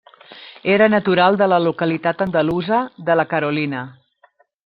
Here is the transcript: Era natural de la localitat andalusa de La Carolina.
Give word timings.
Era 0.75 0.87
natural 0.93 1.37
de 1.41 1.47
la 1.53 1.59
localitat 1.65 2.25
andalusa 2.27 2.81
de 3.11 3.19
La 3.21 3.27
Carolina. 3.35 3.83